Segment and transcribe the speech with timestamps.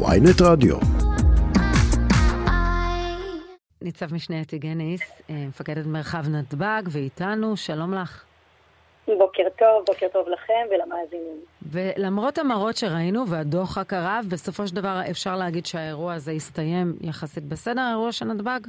[0.00, 0.76] ויינט רדיו.
[3.82, 8.24] ניצב משנה אתי גניס, אה, מפקדת מרחב נתב"ג, ואיתנו, שלום לך.
[9.06, 11.40] בוקר טוב, בוקר טוב לכם ולמאזינים.
[11.72, 17.80] ולמרות המראות שראינו והדוח הקרב, בסופו של דבר אפשר להגיד שהאירוע הזה הסתיים יחסית בסדר,
[17.80, 18.60] האירוע של נתב"ג?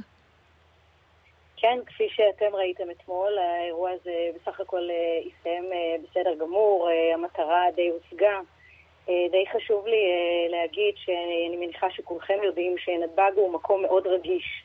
[1.56, 7.62] כן, כפי שאתם ראיתם אתמול, האירוע הזה בסך הכל אה, הסתיים אה, בסדר גמור, המטרה
[7.76, 8.40] די הושגה.
[9.30, 10.02] די חשוב לי
[10.50, 14.64] להגיד שאני מניחה שכולכם יודעים שנתב"ג הוא מקום מאוד רגיש.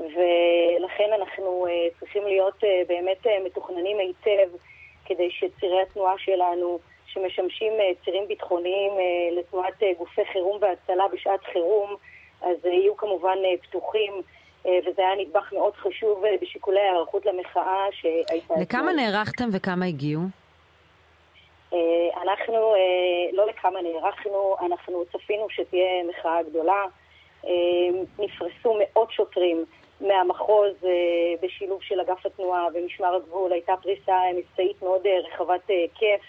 [0.00, 4.56] ולכן אנחנו uh, צריכים להיות באמת מתוכננים היטב
[5.04, 7.72] כדי שצירי התנועה שלנו, שמשמשים
[8.04, 8.92] צירים ביטחוניים
[9.38, 11.96] לתנועת גופי חירום והצלה בשעת חירום,
[12.42, 14.12] אז יהיו כמובן פתוחים.
[14.86, 18.54] וזה היה נדבך מאוד חשוב בשיקולי ההיערכות למחאה שהייתה...
[18.60, 20.22] לכמה נערכתם וכמה הגיעו?
[21.72, 21.76] Uh,
[22.22, 26.84] אנחנו, uh, לא לכמה נערכנו, אנחנו צפינו שתהיה מחאה גדולה.
[27.44, 27.48] Uh,
[28.18, 29.64] נפרסו מאות שוטרים
[30.00, 30.90] מהמחוז אה,
[31.42, 36.24] בשילוב של אגף התנועה ומשמר הגבול הייתה פריסה מבצעית מאוד אה, רחבת היקף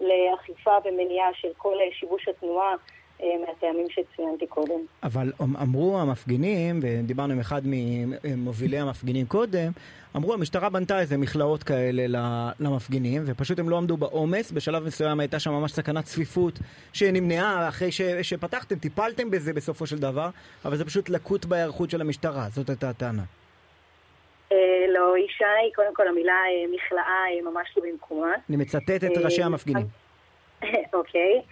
[0.00, 2.74] לאכיפה ומניעה של כל אה, שיבוש התנועה.
[3.20, 4.80] מהטעמים שציינתי קודם.
[5.02, 9.72] אבל אמ, אמרו המפגינים, ודיברנו עם אחד ממובילי המפגינים קודם,
[10.16, 12.02] אמרו המשטרה בנתה איזה מכלאות כאלה
[12.60, 16.58] למפגינים, ופשוט הם לא עמדו בעומס, בשלב מסוים הייתה שם ממש סכנת צפיפות
[16.92, 20.28] שנמנעה אחרי ש, שפתחתם, טיפלתם בזה בסופו של דבר,
[20.64, 23.22] אבל זה פשוט לקות בהיערכות של המשטרה, זאת הייתה הטענה.
[24.52, 24.56] אה,
[24.88, 28.32] לא, ישי, קודם כל המילה אה, מכלאה ממש לא במקומה.
[28.48, 29.86] אני מצטט את ראשי אה, המפגינים.
[30.92, 31.42] אוקיי.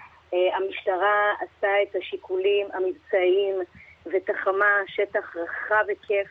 [0.54, 3.54] המשטרה עשתה את השיקולים המבצעיים
[4.06, 6.28] ותחמה שטח רחב היקף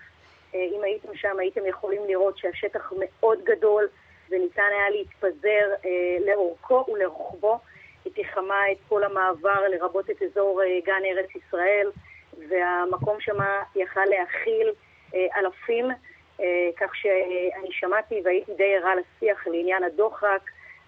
[0.56, 3.88] אה, אם הייתם שם הייתם יכולים לראות שהשטח מאוד גדול
[4.30, 7.60] וניתן היה להתפזר אה, לאורכו ולרוחבו.
[8.06, 11.92] היא תיחמה את כל המעבר, לרבות את אזור אה, גן ארץ ישראל,
[12.50, 13.38] והמקום שם
[13.76, 14.70] יכל להכיל
[15.36, 15.86] אלפים,
[16.78, 20.42] כך שאני שמעתי והייתי די ערה לשיח לעניין הדוחק,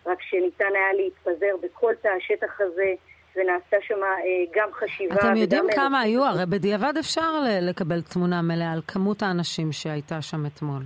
[0.05, 2.93] רק שניתן היה להתפזר בכל תא השטח הזה.
[3.35, 4.09] ונעשה שם אה,
[4.55, 5.15] גם חשיבה.
[5.15, 6.23] אתם יודעים כמה היו?
[6.25, 7.31] הרי בדיעבד אפשר
[7.61, 10.81] לקבל תמונה מלאה על כמות האנשים שהייתה שם אתמול.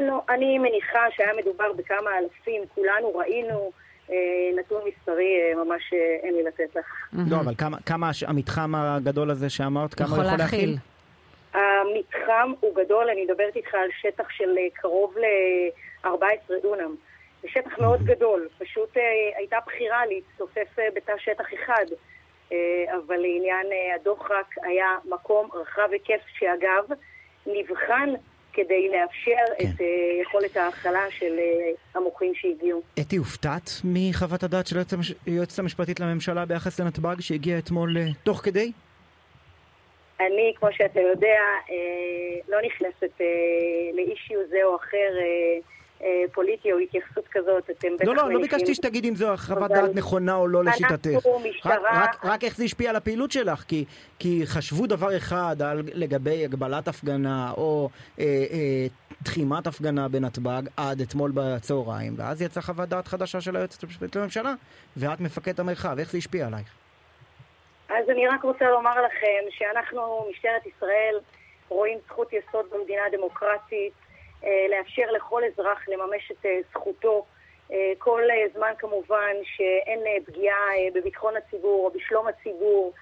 [0.00, 3.70] לא, אני מניחה שהיה מדובר בכמה אלפים, כולנו ראינו.
[4.10, 4.16] אה,
[4.58, 5.92] נתון מספרי אה, ממש
[6.22, 6.86] אין לי לתת לך.
[7.30, 10.76] לא, אבל כמה, כמה המתחם הגדול הזה שאמרת, כמה יכול להכיל?
[11.54, 16.94] המתחם הוא גדול, אני מדברת איתך על שטח של קרוב ל-14 דונם.
[17.42, 19.02] זה שטח מאוד גדול, פשוט אה,
[19.36, 21.84] הייתה בחירה להצטופף אה, בתא שטח אחד.
[22.52, 22.56] אה,
[22.96, 26.84] אבל לעניין הדוחק היה מקום רחב היקף שאגב
[27.46, 28.10] נבחן
[28.52, 29.64] כדי לאפשר כן.
[29.64, 29.80] את
[30.22, 31.38] יכולת ההכלה של
[31.94, 32.82] המוחים שהגיעו.
[33.00, 34.76] אתי, הופתעת מחוות הדעת של
[35.26, 38.72] היועצת המשפטית לממשלה ביחס לנתב"ג שהגיעה אתמול תוך כדי?
[40.20, 41.40] אני, כמו שאתה יודע,
[42.48, 43.20] לא נכנסת
[43.94, 45.58] לאישיו זה או אחר אה,
[46.32, 49.94] פוליטי או התייחסות כזאת, אתם בטח לא, לא, לא ביקשתי שתגידי אם זו חוות דעת
[49.94, 51.10] נכונה או לא לשיטתך.
[51.14, 51.74] אנחנו משטרה...
[51.74, 53.84] רק, רק, רק איך זה השפיע על הפעילות שלך, כי,
[54.18, 57.88] כי חשבו דבר אחד על, לגבי הגבלת הפגנה או
[58.18, 58.86] אה, אה,
[59.24, 64.54] תחימת הפגנה בנתב"ג עד אתמול בצהריים, ואז יצאה חוות דעת חדשה של היועצת המשפטית לממשלה,
[64.96, 66.68] ואת מפקד המרחב, איך זה השפיע עלייך?
[67.88, 71.18] אז אני רק רוצה לומר לכם שאנחנו, משטרת ישראל,
[71.68, 73.92] רואים זכות יסוד במדינה דמוקרטית.
[74.44, 77.24] אה, לאפשר לכל אזרח לממש את אה, זכותו
[77.72, 78.22] אה, כל
[78.54, 82.92] זמן כמובן שאין פגיעה בביטחון הציבור או בשלום הציבור.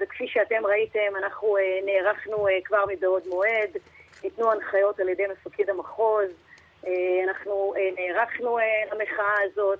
[0.00, 3.70] וכפי שאתם ראיתם אנחנו נערכנו כבר מבעוד מועד,
[4.24, 6.30] ניתנו הנחיות על ידי מפקד המחוז,
[7.28, 8.58] אנחנו נערכנו
[8.92, 9.78] למחאה הזאת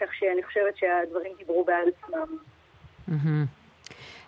[0.00, 2.36] כך שאני חושבת שהדברים דיברו בעד עצמם.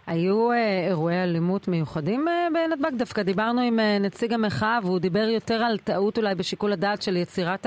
[0.09, 2.99] היו אה, אירועי אלימות מיוחדים אה, בנתב"ג?
[2.99, 7.17] דווקא דיברנו עם אה, נציג המחאה והוא דיבר יותר על טעות אולי בשיקול הדעת של
[7.17, 7.67] יצירת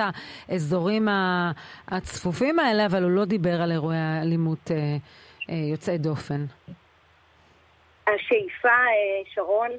[0.50, 1.08] האזורים
[1.88, 4.72] הצפופים האלה, אבל הוא לא דיבר על אירועי אלימות
[5.50, 6.46] יוצאי דופן.
[8.08, 8.78] השאיפה,
[9.26, 9.70] שרון,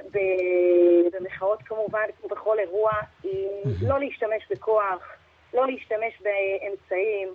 [1.12, 2.90] במחאות כמובן, כמו בכל אירוע,
[3.22, 3.48] היא
[3.88, 5.12] לא להשתמש בכוח,
[5.54, 7.28] לא להשתמש באמצעים.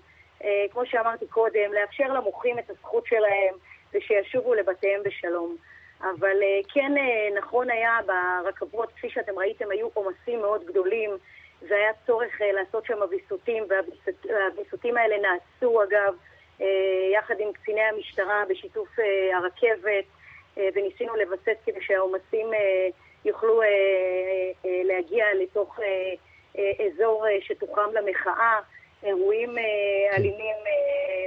[0.72, 3.54] כמו שאמרתי קודם, לאפשר למוחים את הזכות שלהם.
[3.94, 5.58] ושישובו לבתיהם בשלום.
[6.02, 11.12] אבל אה, כן אה, נכון היה ברכבות, כפי שאתם ראיתם, היו עומסים מאוד גדולים
[11.68, 16.16] והיה צורך אה, לעשות שם ויסותים, והוויסותים האלה נעשו אגב
[17.14, 18.88] יחד עם קציני המשטרה בשיתוף
[19.34, 20.04] הרכבת
[20.58, 22.48] וניסינו לווסת כדי שהעומסים
[23.26, 23.62] יוכלו
[24.84, 25.80] להגיע לתוך
[26.56, 28.60] אזור שתוחם למחאה.
[29.04, 29.58] אירועים
[30.14, 30.56] אלימים,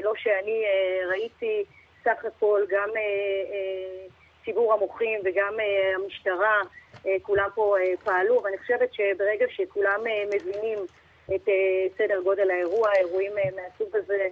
[0.02, 0.64] לא שאני
[1.08, 1.64] ראיתי,
[2.04, 2.88] סך הכל גם
[4.44, 5.54] ציבור המוחים וגם
[5.94, 6.60] המשטרה,
[7.22, 10.00] כולם פה פעלו, ואני חושבת שברגע שכולם
[10.34, 10.78] מבינים
[11.34, 11.48] את
[11.98, 14.28] סדר גודל האירוע, אירועים מהסוג הזה אה,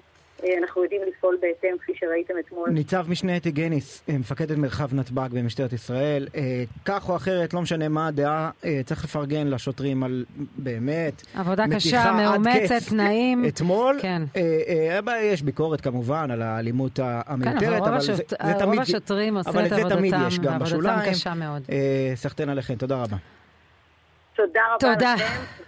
[0.59, 2.71] אנחנו יודעים לפעול בהתאם, כפי שראיתם אתמול.
[2.71, 7.63] ניצב משנה אתי גניס, אה, מפקדת מרחב נתב"ג במשטרת ישראל, אה, כך או אחרת, לא
[7.63, 8.51] משנה מה הדעה,
[8.85, 10.25] צריך לפרגן לשוטרים על
[10.57, 13.45] באמת עבודה קשה, מאומצת, תנאים.
[13.49, 14.23] אתמול, כן.
[15.23, 18.63] יש ביקורת כמובן על האלימות המיותרת, כן, אבל זה, זה תמיד...
[18.63, 20.03] רוב השוטרים עושים את עבודתם,
[20.43, 21.63] ועבודתם קשה מאוד.
[22.15, 23.17] סחטיין עליכם, תודה רבה.
[24.37, 25.68] תודה רבה לכם.